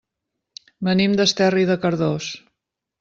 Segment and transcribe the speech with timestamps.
[0.87, 2.31] Venim d'Esterri de Cardós.